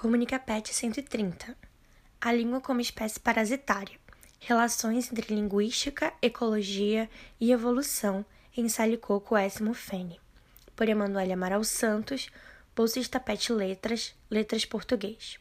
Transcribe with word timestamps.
Comunica 0.00 0.38
Pet 0.38 0.72
130. 0.72 1.56
A 2.20 2.32
língua 2.32 2.60
como 2.60 2.80
espécie 2.80 3.18
parasitária. 3.18 3.98
Relações 4.38 5.10
entre 5.10 5.34
linguística, 5.34 6.12
ecologia 6.22 7.10
e 7.40 7.50
evolução 7.50 8.24
em 8.56 8.68
Salicoco 8.68 9.36
S. 9.36 9.60
Mufene. 9.60 10.20
Por 10.76 10.88
Emanuele 10.88 11.32
Amaral 11.32 11.64
Santos, 11.64 12.30
bolsista 12.76 13.18
Pet 13.18 13.52
Letras, 13.52 14.14
Letras 14.30 14.64
Português. 14.64 15.40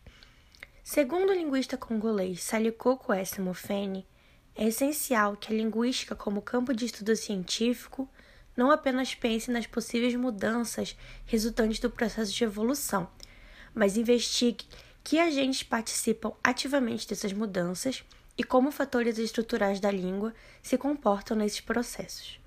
Segundo 0.84 1.30
o 1.30 1.36
linguista 1.36 1.78
congolês 1.78 2.42
Salikoko 2.42 3.14
S. 3.14 3.40
Mufene, 3.40 4.08
é 4.56 4.66
essencial 4.70 5.38
que 5.38 5.54
a 5.54 5.56
linguística 5.56 6.16
como 6.16 6.42
campo 6.42 6.74
de 6.74 6.86
estudo 6.86 7.16
científico 7.16 8.10
não 8.56 8.72
apenas 8.72 9.14
pense 9.14 9.52
nas 9.52 9.68
possíveis 9.68 10.16
mudanças 10.16 10.98
resultantes 11.28 11.78
do 11.78 11.92
processo 11.92 12.34
de 12.34 12.44
evolução, 12.44 13.08
mas 13.78 13.96
investigue 13.96 14.66
que 15.04 15.20
agentes 15.20 15.62
participam 15.62 16.34
ativamente 16.44 17.08
dessas 17.08 17.32
mudanças 17.32 18.04
e 18.36 18.44
como 18.44 18.72
fatores 18.72 19.20
estruturais 19.20 19.80
da 19.80 19.92
língua 19.92 20.34
se 20.64 20.78
comportam 20.80 21.38
nesses 21.38 21.62
processos. 21.62 22.40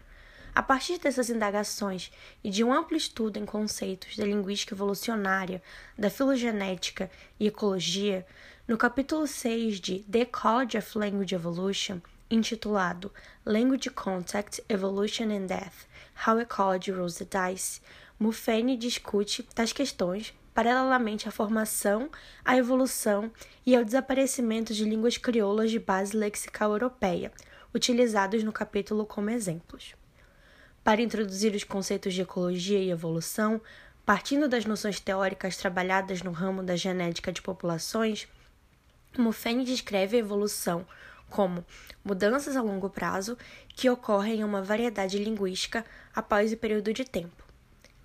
A 0.52 0.61
partir 0.61 0.98
dessas 0.98 1.30
indagações 1.30 2.11
e 2.43 2.51
de 2.51 2.65
um 2.65 2.73
amplo 2.73 2.97
estudo 2.97 3.38
em 3.38 3.47
conceitos 3.47 4.16
da 4.16 4.24
linguística 4.24 4.74
evolucionária, 4.74 5.62
da 5.97 6.11
filogenética 6.11 7.09
e 7.38 7.47
ecologia, 7.47 8.27
no 8.66 8.77
capítulo 8.77 9.24
6 9.27 9.80
de 9.80 10.01
The 10.10 10.23
Ecology 10.23 10.79
of 10.79 10.99
Language 10.99 11.35
Evolution, 11.35 12.01
intitulado 12.29 13.12
Language 13.47 13.91
Contact, 13.91 14.62
Evolution 14.69 15.30
and 15.30 15.47
Death: 15.47 15.87
How 16.27 16.41
Ecology 16.41 16.91
Rolls 16.91 17.19
the 17.19 17.24
Dice, 17.24 17.80
Mufene 18.19 18.77
discute 18.77 19.45
tais 19.55 19.73
questões 19.73 20.35
paralelamente 20.55 21.29
à 21.29 21.31
formação, 21.31 22.11
à 22.45 22.57
evolução 22.57 23.30
e 23.65 23.77
ao 23.77 23.85
desaparecimento 23.85 24.74
de 24.74 24.85
línguas 24.85 25.16
crioulas 25.16 25.71
de 25.71 25.79
base 25.79 26.16
lexical 26.16 26.73
europeia, 26.73 27.33
utilizados 27.74 28.43
no 28.43 28.52
capítulo 28.52 29.07
como 29.07 29.30
exemplos. 29.30 29.95
Para 30.83 31.02
introduzir 31.02 31.55
os 31.55 31.65
conceitos 31.65 32.15
de 32.15 32.23
ecologia 32.23 32.79
e 32.79 32.91
evolução, 32.91 33.61
partindo 34.05 34.49
das 34.49 34.65
noções 34.65 34.99
teóricas 34.99 35.57
trabalhadas 35.57 36.23
no 36.23 36.33
ramo 36.33 36.63
da 36.63 36.74
genética 36.74 37.33
de 37.33 37.43
populações, 37.43 38.27
Mufene 39.17 39.65
descreve 39.65 40.17
a 40.17 40.21
evolução 40.21 40.87
como 41.29 41.65
mudanças 42.05 42.57
a 42.57 42.63
longo 42.63 42.91
prazo 42.91 43.37
que 43.69 43.89
ocorrem 43.89 44.41
em 44.41 44.45
uma 44.45 44.63
variedade 44.63 45.17
linguística 45.19 45.85
após 46.15 46.52
o 46.52 46.57
período 46.57 46.93
de 46.93 47.05
tempo 47.05 47.49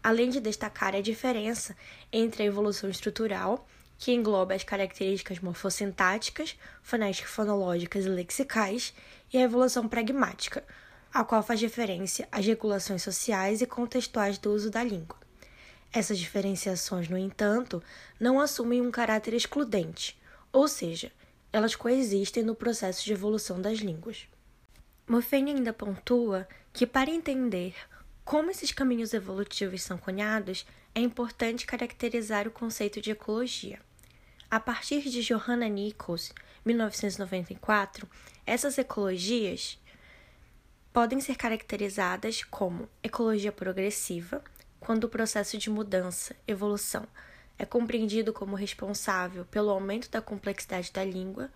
além 0.05 0.29
de 0.29 0.39
destacar 0.39 0.93
a 0.93 1.01
diferença 1.01 1.75
entre 2.13 2.43
a 2.43 2.45
evolução 2.45 2.87
estrutural, 2.87 3.67
que 3.97 4.13
engloba 4.13 4.53
as 4.53 4.63
características 4.63 5.39
morfossintáticas, 5.39 6.55
fonético-fonológicas 6.83 8.05
e 8.05 8.09
lexicais, 8.09 8.93
e 9.33 9.39
a 9.39 9.41
evolução 9.41 9.87
pragmática, 9.87 10.63
a 11.11 11.23
qual 11.23 11.41
faz 11.41 11.59
referência 11.59 12.27
às 12.31 12.45
regulações 12.45 13.01
sociais 13.01 13.61
e 13.63 13.65
contextuais 13.65 14.37
do 14.37 14.51
uso 14.53 14.69
da 14.69 14.83
língua. 14.83 15.17
Essas 15.91 16.19
diferenciações, 16.19 17.09
no 17.09 17.17
entanto, 17.17 17.81
não 18.19 18.39
assumem 18.39 18.83
um 18.83 18.91
caráter 18.91 19.33
excludente, 19.33 20.15
ou 20.53 20.67
seja, 20.67 21.11
elas 21.51 21.75
coexistem 21.75 22.43
no 22.43 22.53
processo 22.53 23.03
de 23.03 23.11
evolução 23.11 23.59
das 23.59 23.79
línguas. 23.79 24.27
Moffene 25.07 25.49
ainda 25.49 25.73
pontua 25.73 26.47
que, 26.71 26.85
para 26.85 27.09
entender 27.09 27.73
como 28.25 28.49
esses 28.49 28.71
caminhos 28.71 29.13
evolutivos 29.13 29.83
são 29.83 29.99
cunhados, 29.99 30.65
é 30.95 30.99
importante 30.99 31.67
caracterizar 31.67 32.47
o 32.47 32.51
conceito 32.51 32.99
de 32.99 33.11
ecologia. 33.11 33.79
A 34.49 34.59
partir 34.59 35.01
de 35.01 35.21
Johanna 35.21 35.69
Nichols, 35.69 36.33
1994, 36.65 38.09
essas 38.43 38.79
ecologias 38.79 39.79
podem 40.91 41.21
ser 41.21 41.35
caracterizadas 41.35 42.43
como 42.43 42.89
ecologia 43.03 43.51
progressiva, 43.51 44.43
quando 44.79 45.03
o 45.03 45.09
processo 45.09 45.55
de 45.57 45.69
mudança, 45.69 46.35
evolução, 46.47 47.07
é 47.59 47.65
compreendido 47.65 48.33
como 48.33 48.55
responsável 48.55 49.45
pelo 49.45 49.69
aumento 49.69 50.09
da 50.09 50.21
complexidade 50.21 50.91
da 50.91 51.03
língua, 51.03 51.51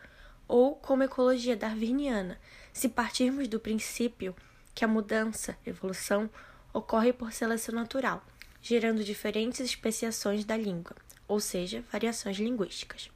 ou 0.47 0.75
como 0.75 1.01
ecologia 1.01 1.55
darwiniana, 1.55 2.39
se 2.71 2.89
partirmos 2.89 3.47
do 3.47 3.59
princípio 3.59 4.35
que 4.75 4.85
a 4.85 4.87
mudança, 4.87 5.57
evolução, 5.65 6.29
ocorre 6.73 7.13
por 7.13 7.31
seleção 7.31 7.73
natural, 7.73 8.23
gerando 8.61 9.03
diferentes 9.03 9.59
especiações 9.59 10.45
da 10.45 10.57
língua, 10.57 10.95
ou 11.27 11.39
seja, 11.39 11.83
variações 11.91 12.37
linguísticas. 12.37 13.09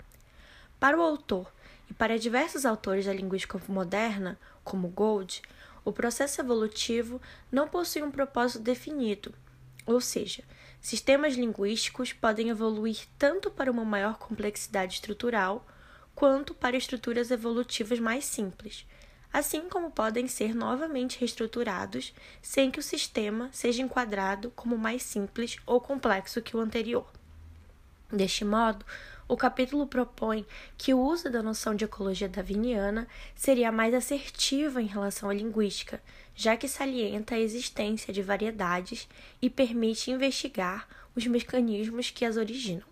Para 0.79 0.97
o 0.97 1.01
autor 1.01 1.51
e 1.89 1.93
para 1.93 2.19
diversos 2.19 2.65
autores 2.65 3.05
da 3.05 3.13
linguística 3.13 3.59
moderna, 3.67 4.39
como 4.63 4.87
Gold, 4.87 5.41
o 5.85 5.91
processo 5.91 6.41
evolutivo 6.41 7.21
não 7.51 7.67
possui 7.67 8.01
um 8.03 8.11
propósito 8.11 8.63
definido, 8.63 9.33
ou 9.85 9.99
seja, 9.99 10.43
sistemas 10.79 11.35
linguísticos 11.35 12.13
podem 12.13 12.49
evoluir 12.49 13.05
tanto 13.17 13.51
para 13.51 13.71
uma 13.71 13.83
maior 13.83 14.17
complexidade 14.17 14.95
estrutural 14.95 15.65
quanto 16.15 16.53
para 16.53 16.77
estruturas 16.77 17.31
evolutivas 17.31 17.99
mais 17.99 18.25
simples, 18.25 18.85
assim 19.33 19.67
como 19.67 19.89
podem 19.89 20.27
ser 20.27 20.53
novamente 20.53 21.19
reestruturados 21.19 22.13
sem 22.39 22.69
que 22.69 22.79
o 22.79 22.83
sistema 22.83 23.49
seja 23.51 23.81
enquadrado 23.81 24.51
como 24.55 24.77
mais 24.77 25.01
simples 25.01 25.57
ou 25.65 25.81
complexo 25.81 26.41
que 26.41 26.55
o 26.55 26.59
anterior. 26.59 27.11
Deste 28.11 28.45
modo, 28.45 28.85
o 29.27 29.35
capítulo 29.35 29.87
propõe 29.87 30.45
que 30.77 30.93
o 30.93 30.99
uso 30.99 31.31
da 31.31 31.41
noção 31.41 31.73
de 31.73 31.85
ecologia 31.85 32.29
darwiniana 32.29 33.07
seria 33.35 33.71
mais 33.71 33.95
assertiva 33.95 34.79
em 34.79 34.85
relação 34.85 35.29
à 35.29 35.33
linguística, 35.33 35.99
já 36.35 36.55
que 36.55 36.67
salienta 36.67 37.33
a 37.33 37.39
existência 37.39 38.13
de 38.13 38.21
variedades 38.21 39.07
e 39.41 39.49
permite 39.49 40.11
investigar 40.11 40.87
os 41.15 41.25
mecanismos 41.25 42.11
que 42.11 42.23
as 42.23 42.37
originam. 42.37 42.85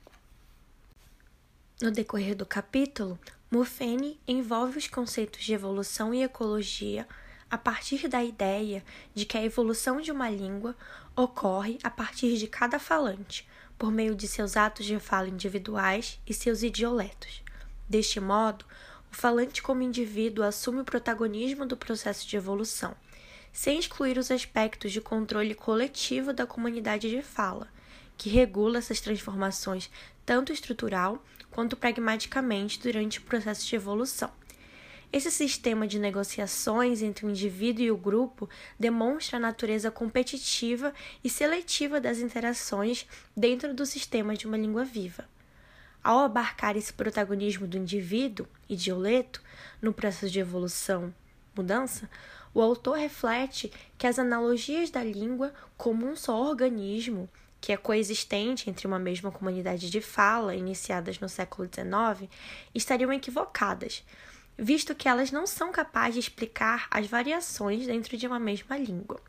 No 1.79 1.91
decorrer 1.91 2.35
do 2.35 2.46
capítulo, 2.46 3.19
Mufene 3.54 4.18
envolve 4.26 4.78
os 4.78 4.88
conceitos 4.88 5.44
de 5.44 5.54
evolução 5.54 6.14
e 6.14 6.24
ecologia 6.24 7.06
a 7.50 7.58
partir 7.58 8.08
da 8.08 8.24
ideia 8.24 8.82
de 9.14 9.26
que 9.26 9.38
a 9.38 9.44
evolução 9.44 10.00
de 10.00 10.10
uma 10.10 10.30
língua 10.30 10.74
ocorre 11.18 11.78
a 11.84 11.90
partir 11.90 12.38
de 12.38 12.48
cada 12.48 12.80
falante, 12.80 13.46
por 13.78 13.92
meio 13.92 14.16
de 14.16 14.26
seus 14.26 14.56
atos 14.56 14.86
de 14.86 14.98
fala 15.02 15.28
individuais 15.28 16.18
e 16.26 16.34
seus 16.34 16.64
idioletos. 16.64 17.44
Deste 17.90 18.22
modo, 18.22 18.64
o 19.12 19.16
falante 19.18 19.62
como 19.62 19.82
indivíduo 19.82 20.46
assume 20.46 20.80
o 20.80 20.86
protagonismo 20.86 21.66
do 21.66 21.76
processo 21.76 22.26
de 22.26 22.38
evolução, 22.38 22.96
sem 23.52 23.78
excluir 23.78 24.18
os 24.18 24.32
aspectos 24.32 24.94
de 24.94 25.02
controle 25.02 25.54
coletivo 25.54 26.32
da 26.32 26.48
comunidade 26.48 27.10
de 27.10 27.22
fala, 27.22 27.68
que 28.18 28.30
regula 28.30 28.78
essas 28.78 29.02
transformações 29.02 29.92
tanto 30.26 30.54
estrutural 30.54 31.22
quanto 31.52 31.78
pragmaticamente 31.78 32.80
durante 32.80 33.20
o 33.20 33.24
processo 33.24 33.68
de 33.68 33.76
evolução. 33.76 34.32
Esse 35.14 35.30
sistema 35.30 35.86
de 35.86 36.00
negociações 36.00 37.02
entre 37.02 37.26
o 37.26 37.30
indivíduo 37.30 37.84
e 37.84 37.92
o 37.92 37.98
grupo 37.98 38.50
demonstra 38.80 39.36
a 39.36 39.42
natureza 39.42 39.92
competitiva 39.92 40.94
e 41.22 41.30
seletiva 41.30 42.00
das 42.00 42.20
interações 42.20 43.06
dentro 43.36 43.74
do 43.74 43.86
sistema 43.86 44.36
de 44.36 44.48
uma 44.48 44.58
língua 44.58 44.86
viva. 44.86 45.26
Ao 46.02 46.20
abarcar 46.20 46.78
esse 46.78 46.94
protagonismo 46.94 47.68
do 47.68 47.78
indivíduo, 47.78 48.48
idioleto, 48.70 49.42
no 49.82 49.94
processo 49.94 50.32
de 50.32 50.40
evolução, 50.40 51.14
mudança, 51.56 52.10
o 52.54 52.62
autor 52.62 52.98
reflete 52.98 53.72
que 53.98 54.08
as 54.08 54.18
analogias 54.18 54.90
da 54.90 55.04
língua 55.04 55.54
como 55.78 56.08
um 56.08 56.16
só 56.16 56.42
organismo 56.42 57.30
que 57.62 57.72
é 57.72 57.78
coexistente 57.78 58.70
entre 58.70 58.88
uma 58.88 58.97
mesma 58.97 59.32
comunidade 59.32 59.90
de 59.90 60.02
fala, 60.02 60.56
iniciadas 60.56 61.20
no 61.20 61.30
século 61.30 61.70
XIX, 61.72 62.28
estariam 62.74 63.14
equivocadas, 63.14 64.03
visto 64.58 64.96
que 64.96 65.08
elas 65.08 65.32
não 65.32 65.46
são 65.46 65.72
capazes 65.72 66.16
de 66.16 66.20
explicar 66.22 66.88
as 66.90 67.06
variações 67.06 67.85
dentro 67.85 68.18
de 68.18 68.26
uma 68.26 68.40
mesma 68.40 68.76
língua. 68.78 69.22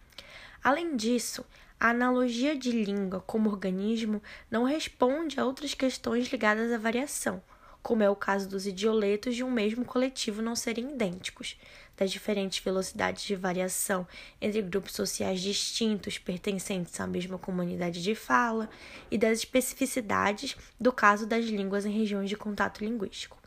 Além 0.65 0.97
disso, 0.97 1.45
a 1.79 1.91
analogia 1.91 2.57
de 2.57 2.71
língua 2.71 3.21
como 3.21 3.51
organismo 3.51 4.23
não 4.51 4.65
responde 4.65 5.39
a 5.39 5.45
outras 5.45 5.75
questões 5.75 6.29
ligadas 6.29 6.73
à 6.73 6.79
variação, 6.79 7.43
como 7.83 8.03
é 8.03 8.09
o 8.09 8.17
caso 8.17 8.49
dos 8.49 8.67
idioletos 8.67 9.35
de 9.35 9.43
um 9.43 9.51
mesmo 9.51 9.85
coletivo 9.85 10.41
não 10.41 10.55
serem 10.55 10.93
idênticos, 10.93 11.59
das 12.03 12.11
diferentes 12.11 12.59
velocidades 12.59 13.23
de 13.23 13.37
variação 13.37 14.07
entre 14.41 14.61
grupos 14.61 14.93
sociais 14.93 15.41
distintos 15.41 16.19
pertencentes 16.19 16.99
à 17.01 17.07
mesma 17.07 17.39
comunidade 17.39 18.03
de 18.03 18.15
fala 18.17 18.69
e 19.09 19.17
das 19.17 19.39
especificidades 19.39 20.57
do 20.81 20.93
caso 20.93 21.27
das 21.27 21.45
línguas 21.45 21.87
em 21.87 21.97
regiões 21.97 22.29
de 22.29 22.37
contato 22.37 22.85
linguístico. 22.85 23.39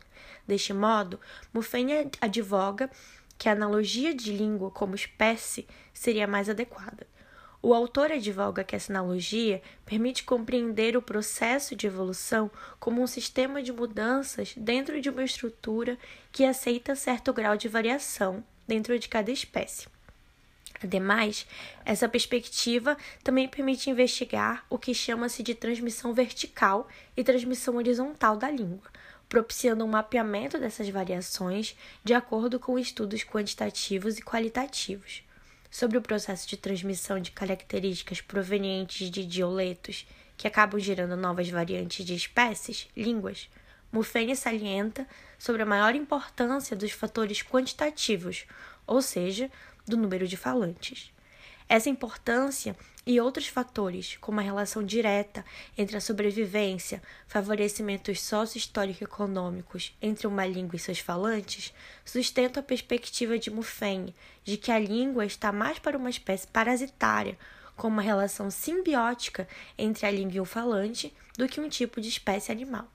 Deste 0.46 0.72
modo, 0.72 1.20
Muffene 1.52 2.10
advoga 2.18 2.90
que 3.36 3.50
a 3.50 3.52
analogia 3.52 4.14
de 4.14 4.32
língua 4.32 4.70
como 4.70 4.94
espécie 4.94 5.66
seria 5.92 6.26
mais 6.26 6.48
adequada. 6.48 7.06
O 7.66 7.74
autor 7.74 8.12
advoga 8.12 8.62
que 8.62 8.76
essa 8.76 8.92
analogia 8.92 9.60
permite 9.84 10.22
compreender 10.22 10.96
o 10.96 11.02
processo 11.02 11.74
de 11.74 11.88
evolução 11.88 12.48
como 12.78 13.02
um 13.02 13.08
sistema 13.08 13.60
de 13.60 13.72
mudanças 13.72 14.54
dentro 14.56 15.00
de 15.00 15.10
uma 15.10 15.24
estrutura 15.24 15.98
que 16.30 16.44
aceita 16.44 16.94
certo 16.94 17.32
grau 17.32 17.56
de 17.56 17.66
variação 17.66 18.44
dentro 18.68 18.96
de 18.96 19.08
cada 19.08 19.32
espécie. 19.32 19.88
Ademais, 20.80 21.44
essa 21.84 22.08
perspectiva 22.08 22.96
também 23.24 23.48
permite 23.48 23.90
investigar 23.90 24.64
o 24.70 24.78
que 24.78 24.94
chama-se 24.94 25.42
de 25.42 25.52
transmissão 25.52 26.14
vertical 26.14 26.86
e 27.16 27.24
transmissão 27.24 27.74
horizontal 27.74 28.36
da 28.36 28.48
língua, 28.48 28.88
propiciando 29.28 29.84
um 29.84 29.88
mapeamento 29.88 30.56
dessas 30.56 30.88
variações 30.88 31.76
de 32.04 32.14
acordo 32.14 32.60
com 32.60 32.78
estudos 32.78 33.24
quantitativos 33.24 34.18
e 34.18 34.22
qualitativos. 34.22 35.25
Sobre 35.78 35.98
o 35.98 36.00
processo 36.00 36.48
de 36.48 36.56
transmissão 36.56 37.20
de 37.20 37.30
características 37.30 38.22
provenientes 38.22 39.10
de 39.10 39.26
dioletos 39.26 40.08
que 40.34 40.48
acabam 40.48 40.80
gerando 40.80 41.14
novas 41.18 41.50
variantes 41.50 42.02
de 42.02 42.14
espécies, 42.14 42.88
línguas, 42.96 43.50
Muffene 43.92 44.34
salienta 44.34 45.06
sobre 45.38 45.60
a 45.60 45.66
maior 45.66 45.94
importância 45.94 46.74
dos 46.74 46.92
fatores 46.92 47.42
quantitativos, 47.42 48.46
ou 48.86 49.02
seja, 49.02 49.50
do 49.86 49.98
número 49.98 50.26
de 50.26 50.34
falantes. 50.34 51.12
Essa 51.68 51.90
importância 51.90 52.76
e 53.04 53.20
outros 53.20 53.48
fatores, 53.48 54.16
como 54.20 54.38
a 54.38 54.42
relação 54.42 54.84
direta 54.84 55.44
entre 55.76 55.96
a 55.96 56.00
sobrevivência, 56.00 57.02
favorecimentos 57.26 58.20
sócio-histórico-econômicos 58.20 59.96
entre 60.00 60.26
uma 60.26 60.46
língua 60.46 60.76
e 60.76 60.78
seus 60.78 61.00
falantes, 61.00 61.72
sustentam 62.04 62.60
a 62.60 62.64
perspectiva 62.64 63.38
de 63.38 63.50
Muffeng 63.50 64.14
de 64.44 64.56
que 64.56 64.70
a 64.70 64.78
língua 64.78 65.26
está 65.26 65.50
mais 65.50 65.78
para 65.78 65.98
uma 65.98 66.10
espécie 66.10 66.46
parasitária, 66.46 67.36
com 67.76 67.88
uma 67.88 68.02
relação 68.02 68.50
simbiótica 68.50 69.48
entre 69.76 70.06
a 70.06 70.10
língua 70.10 70.36
e 70.36 70.40
o 70.40 70.44
falante, 70.44 71.12
do 71.36 71.48
que 71.48 71.60
um 71.60 71.68
tipo 71.68 72.00
de 72.00 72.08
espécie 72.08 72.50
animal. 72.50 72.88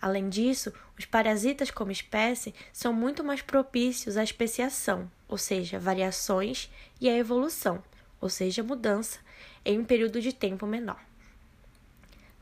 Além 0.00 0.28
disso, 0.28 0.72
os 0.98 1.04
parasitas 1.04 1.70
como 1.70 1.90
espécie 1.90 2.54
são 2.72 2.92
muito 2.92 3.22
mais 3.22 3.42
propícios 3.42 4.16
à 4.16 4.24
especiação, 4.24 5.10
ou 5.28 5.38
seja, 5.38 5.78
variações, 5.78 6.70
e 7.00 7.08
à 7.08 7.16
evolução, 7.16 7.82
ou 8.20 8.28
seja, 8.28 8.62
mudança, 8.62 9.18
em 9.64 9.78
um 9.78 9.84
período 9.84 10.20
de 10.20 10.32
tempo 10.32 10.66
menor. 10.66 11.00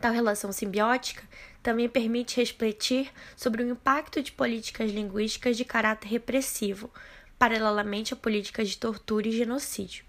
Tal 0.01 0.13
relação 0.13 0.53
simbiótica 0.53 1.23
também 1.63 1.89
permite 1.89 2.37
refletir 2.37 3.11
sobre 3.37 3.63
o 3.63 3.69
impacto 3.69 4.23
de 4.23 4.31
políticas 4.31 4.91
linguísticas 4.91 5.57
de 5.57 5.65
caráter 5.65 6.09
repressivo, 6.09 6.91
paralelamente 7.39 8.13
a 8.13 8.17
políticas 8.17 8.69
de 8.69 8.79
tortura 8.79 9.29
e 9.29 9.33
genocídio. 9.33 10.05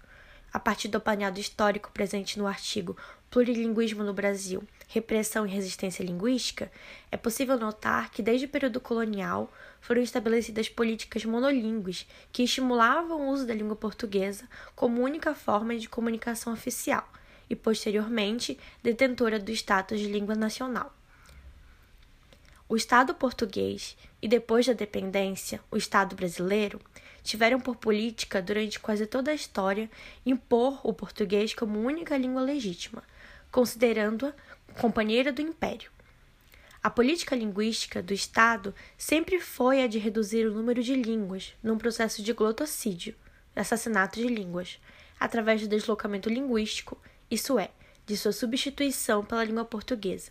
A 0.52 0.58
partir 0.58 0.88
do 0.88 0.98
apanhado 0.98 1.38
histórico 1.38 1.90
presente 1.92 2.38
no 2.38 2.46
artigo 2.46 2.96
Plurilinguismo 3.30 4.02
no 4.02 4.12
Brasil, 4.12 4.64
Repressão 4.88 5.46
e 5.46 5.50
Resistência 5.50 6.02
Linguística, 6.02 6.68
é 7.12 7.16
possível 7.16 7.56
notar 7.56 8.10
que 8.10 8.24
desde 8.24 8.46
o 8.46 8.48
período 8.48 8.80
colonial 8.80 9.52
foram 9.80 10.02
estabelecidas 10.02 10.68
políticas 10.68 11.24
monolíngues 11.24 12.08
que 12.32 12.42
estimulavam 12.42 13.20
o 13.20 13.30
uso 13.30 13.46
da 13.46 13.54
língua 13.54 13.76
portuguesa 13.76 14.48
como 14.74 15.00
única 15.00 15.32
forma 15.32 15.78
de 15.78 15.88
comunicação 15.88 16.52
oficial 16.52 17.08
e, 17.48 17.54
posteriormente, 17.54 18.58
detentora 18.82 19.38
do 19.38 19.52
status 19.52 20.00
de 20.00 20.08
língua 20.08 20.34
nacional. 20.34 20.92
O 22.68 22.74
Estado 22.74 23.14
português 23.14 23.96
e, 24.20 24.26
depois 24.26 24.66
da 24.66 24.72
dependência, 24.72 25.60
o 25.70 25.76
Estado 25.76 26.16
brasileiro 26.16 26.80
tiveram 27.22 27.60
por 27.60 27.76
política, 27.76 28.42
durante 28.42 28.80
quase 28.80 29.06
toda 29.06 29.30
a 29.30 29.34
história, 29.34 29.88
impor 30.26 30.80
o 30.82 30.92
português 30.92 31.54
como 31.54 31.78
única 31.78 32.16
língua 32.16 32.42
legítima, 32.42 33.04
considerando-a 33.50 34.32
companheira 34.80 35.32
do 35.32 35.42
império. 35.42 35.90
A 36.82 36.88
política 36.88 37.36
linguística 37.36 38.02
do 38.02 38.14
Estado 38.14 38.74
sempre 38.96 39.38
foi 39.38 39.82
a 39.82 39.86
de 39.86 39.98
reduzir 39.98 40.46
o 40.46 40.54
número 40.54 40.82
de 40.82 40.94
línguas 40.94 41.54
num 41.62 41.76
processo 41.76 42.22
de 42.22 42.32
glotocídio, 42.32 43.14
assassinato 43.54 44.18
de 44.18 44.26
línguas, 44.26 44.80
através 45.18 45.60
do 45.60 45.68
deslocamento 45.68 46.30
linguístico, 46.30 46.96
isso 47.30 47.58
é, 47.58 47.70
de 48.06 48.16
sua 48.16 48.32
substituição 48.32 49.22
pela 49.22 49.44
língua 49.44 49.64
portuguesa. 49.64 50.30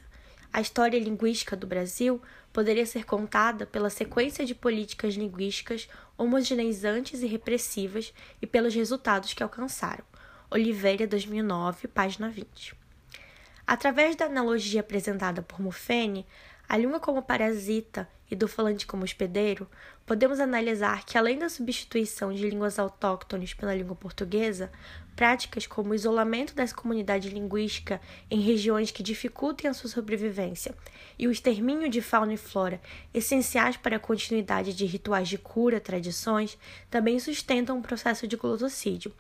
A 0.52 0.60
história 0.60 1.00
linguística 1.00 1.56
do 1.56 1.68
Brasil 1.68 2.20
poderia 2.52 2.86
ser 2.86 3.06
contada 3.06 3.68
pela 3.68 3.92
sequência 3.92 4.44
de 4.44 4.56
políticas 4.56 5.14
linguísticas 5.14 5.88
homogeneizantes 6.18 7.22
e 7.22 7.28
repressivas 7.28 8.12
e 8.42 8.48
pelos 8.48 8.74
resultados 8.74 9.34
que 9.34 9.44
alcançaram. 9.44 10.04
Oliveira, 10.50 11.06
2009, 11.06 11.88
página 11.90 12.28
20. 12.28 12.79
Através 13.72 14.16
da 14.16 14.26
analogia 14.26 14.82
apresentada 14.82 15.44
por 15.44 15.62
Muffene, 15.62 16.26
a 16.68 16.76
língua 16.76 17.00
como 17.00 17.22
parasita 17.22 18.10
e 18.28 18.36
do 18.36 18.48
falante 18.48 18.88
como 18.88 19.04
hospedeiro, 19.04 19.70
podemos 20.08 20.40
analisar 20.40 21.06
que, 21.06 21.20
além 21.20 21.38
da 21.38 21.50
substituição 21.50 22.34
de 22.34 22.50
línguas 22.50 22.80
autóctones 22.80 23.54
pela 23.54 23.76
língua 23.76 23.96
portuguesa, 23.96 24.72
práticas 25.16 25.68
como 25.68 25.92
o 25.92 25.94
isolamento 25.94 26.56
dessa 26.56 26.74
comunidade 26.74 27.30
linguística 27.30 28.02
em 28.28 28.42
regiões 28.42 28.90
que 28.90 29.04
dificultem 29.04 29.70
a 29.70 29.74
sua 29.76 29.92
sobrevivência 29.92 30.74
e 31.20 31.28
o 31.28 31.32
extermínio 31.32 31.90
de 31.90 32.02
fauna 32.02 32.34
e 32.34 32.38
flora 32.38 32.82
essenciais 33.14 33.78
para 33.78 33.98
a 33.98 34.00
continuidade 34.00 34.74
de 34.74 34.86
rituais 34.88 35.30
de 35.30 35.38
cura, 35.38 35.80
tradições, 35.80 36.58
também 36.90 37.20
sustentam 37.20 37.78
um 37.78 37.84
processo 37.84 38.28
de 38.28 38.36
glotocídio 38.36 39.14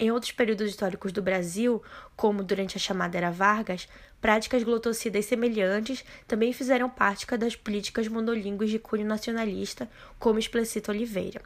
em 0.00 0.10
outros 0.10 0.32
períodos 0.32 0.70
históricos 0.70 1.12
do 1.12 1.20
Brasil, 1.20 1.82
como 2.16 2.42
durante 2.42 2.78
a 2.78 2.80
chamada 2.80 3.18
Era 3.18 3.30
Vargas, 3.30 3.86
práticas 4.18 4.62
glotocidas 4.62 5.26
semelhantes 5.26 6.02
também 6.26 6.54
fizeram 6.54 6.88
parte 6.88 7.26
das 7.36 7.54
políticas 7.54 8.08
monolíngues 8.08 8.70
de 8.70 8.78
cunho 8.78 9.04
nacionalista, 9.04 9.90
como 10.18 10.38
explicita 10.38 10.90
Oliveira. 10.90 11.42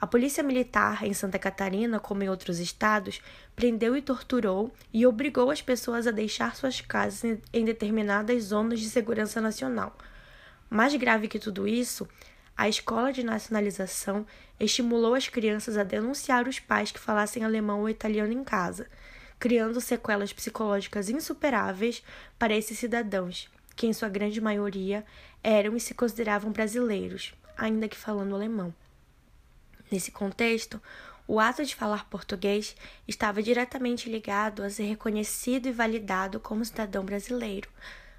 A 0.00 0.06
polícia 0.06 0.44
militar 0.44 1.04
em 1.04 1.12
Santa 1.12 1.40
Catarina, 1.40 1.98
como 1.98 2.22
em 2.22 2.28
outros 2.28 2.60
estados, 2.60 3.20
prendeu 3.56 3.96
e 3.96 4.00
torturou 4.00 4.72
e 4.92 5.04
obrigou 5.04 5.50
as 5.50 5.60
pessoas 5.60 6.06
a 6.06 6.12
deixar 6.12 6.54
suas 6.54 6.80
casas 6.80 7.40
em 7.52 7.64
determinadas 7.64 8.44
zonas 8.44 8.78
de 8.78 8.88
segurança 8.88 9.40
nacional. 9.40 9.98
Mais 10.70 10.94
grave 10.94 11.26
que 11.26 11.40
tudo 11.40 11.66
isso, 11.66 12.06
a 12.58 12.68
escola 12.68 13.12
de 13.12 13.22
nacionalização 13.22 14.26
estimulou 14.58 15.14
as 15.14 15.28
crianças 15.28 15.78
a 15.78 15.84
denunciar 15.84 16.48
os 16.48 16.58
pais 16.58 16.90
que 16.90 16.98
falassem 16.98 17.44
alemão 17.44 17.82
ou 17.82 17.88
italiano 17.88 18.32
em 18.32 18.42
casa, 18.42 18.88
criando 19.38 19.80
sequelas 19.80 20.32
psicológicas 20.32 21.08
insuperáveis 21.08 22.02
para 22.36 22.56
esses 22.56 22.76
cidadãos, 22.76 23.48
que 23.76 23.86
em 23.86 23.92
sua 23.92 24.08
grande 24.08 24.40
maioria 24.40 25.06
eram 25.40 25.76
e 25.76 25.80
se 25.80 25.94
consideravam 25.94 26.50
brasileiros, 26.50 27.32
ainda 27.56 27.86
que 27.86 27.96
falando 27.96 28.34
alemão. 28.34 28.74
Nesse 29.88 30.10
contexto, 30.10 30.82
o 31.28 31.38
ato 31.38 31.64
de 31.64 31.76
falar 31.76 32.10
português 32.10 32.74
estava 33.06 33.40
diretamente 33.40 34.10
ligado 34.10 34.64
a 34.64 34.70
ser 34.70 34.82
reconhecido 34.82 35.66
e 35.66 35.72
validado 35.72 36.40
como 36.40 36.64
cidadão 36.64 37.04
brasileiro. 37.04 37.68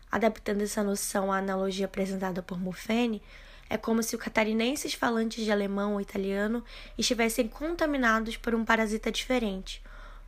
Adaptando 0.10 0.62
essa 0.62 0.82
noção 0.82 1.30
à 1.30 1.40
analogia 1.40 1.88
apresentada 1.88 2.42
por 2.42 2.58
Muffene, 2.58 3.22
é 3.70 3.78
como 3.78 4.02
se 4.02 4.16
os 4.16 4.22
catarinenses 4.22 4.94
falantes 4.94 5.44
de 5.44 5.52
alemão 5.52 5.94
ou 5.94 6.02
italiano 6.02 6.64
estivessem 6.98 7.48
contaminados 7.48 8.36
por 8.36 8.56
um 8.56 8.66
parasita 8.66 9.12
diferente, 9.12 9.82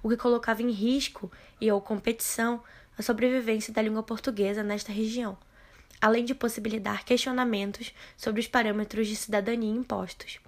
o 0.04 0.10
que 0.10 0.18
colocava 0.18 0.62
em 0.62 0.72
risco 0.72 1.32
e 1.60 1.72
ou 1.72 1.82
competição 1.82 2.64
a 2.98 3.02
sobrevivência 3.02 3.74
da 3.74 3.82
língua 3.82 4.04
portuguesa 4.04 4.64
nesta 4.64 4.92
região, 4.92 5.38
além 6.00 6.24
de 6.24 6.36
possibilitar 6.36 7.04
questionamentos 7.04 7.94
sobre 8.16 8.42
os 8.42 8.48
parâmetros 8.48 9.08
de 9.08 9.16
cidadania 9.16 9.72
impostos. 9.72 10.40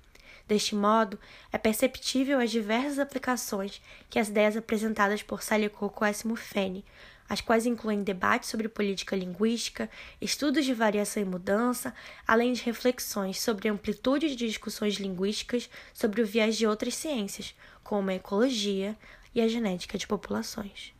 Deste 0.47 0.75
modo, 0.75 1.17
é 1.51 1.57
perceptível 1.57 2.39
as 2.39 2.51
diversas 2.51 2.99
aplicações 2.99 3.81
que 4.09 4.19
as 4.19 4.27
ideias 4.27 4.57
apresentadas 4.57 5.23
por 5.23 5.41
Salicoco 5.41 6.03
S. 6.03 6.27
Muffene 6.27 6.83
as 7.33 7.41
quais 7.41 7.65
incluem 7.65 8.03
debates 8.03 8.47
sobre 8.47 8.69
política 8.69 9.15
linguística, 9.15 9.89
estudos 10.21 10.65
de 10.65 10.71
variação 10.71 11.23
e 11.23 11.25
mudança, 11.25 11.91
além 12.27 12.53
de 12.53 12.61
reflexões 12.61 13.41
sobre 13.41 13.67
amplitude 13.67 14.35
de 14.35 14.45
discussões 14.45 14.97
linguísticas 14.97 15.67
sobre 15.95 16.21
o 16.21 16.27
viés 16.27 16.55
de 16.55 16.67
outras 16.67 16.93
ciências, 16.93 17.55
como 17.83 18.11
a 18.11 18.13
ecologia 18.13 18.95
e 19.33 19.41
a 19.41 19.47
genética 19.47 19.97
de 19.97 20.05
populações. 20.05 20.92